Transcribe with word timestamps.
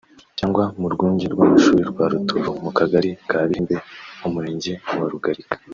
cyangwa 0.37 0.63
mu 0.79 0.87
Rwunge 0.93 1.25
rw’amashuri 1.33 1.81
rwa 1.91 2.05
Rutovu 2.11 2.51
mu 2.63 2.71
Kagari 2.77 3.09
ka 3.29 3.39
Bihembe 3.47 3.75
mu 4.19 4.27
Murenge 4.33 4.71
wa 4.99 5.07
Rugarika 5.13 5.55